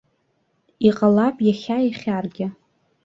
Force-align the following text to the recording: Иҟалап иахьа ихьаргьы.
Иҟалап 0.87 1.35
иахьа 1.47 1.77
ихьаргьы. 1.87 2.47